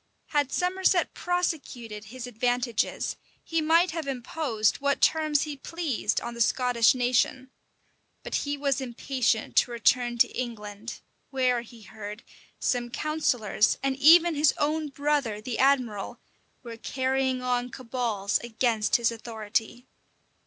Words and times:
[*] 0.19 0.25
Had 0.35 0.51
Somerset 0.51 1.13
prosecuted 1.13 2.05
his 2.05 2.25
advantages, 2.25 3.17
he 3.43 3.61
might 3.61 3.91
have 3.91 4.07
imposed 4.07 4.77
what 4.77 4.99
terms 4.99 5.43
he 5.43 5.55
pleased 5.55 6.19
on 6.21 6.33
the 6.33 6.41
Scottish 6.41 6.95
nation: 6.95 7.51
but 8.23 8.33
he 8.33 8.57
was 8.57 8.81
impatient 8.81 9.55
to 9.57 9.69
return 9.69 10.17
to 10.17 10.27
England, 10.29 11.01
where, 11.29 11.61
he 11.61 11.83
heard, 11.83 12.23
some 12.57 12.89
counsellors, 12.89 13.77
and 13.83 13.95
even 13.97 14.33
his 14.33 14.55
own 14.57 14.87
brother, 14.89 15.39
the 15.39 15.59
admiral, 15.59 16.19
were 16.63 16.77
carrying 16.77 17.43
on 17.43 17.69
cabals 17.69 18.39
against 18.39 18.95
his 18.95 19.11
authority. 19.11 19.85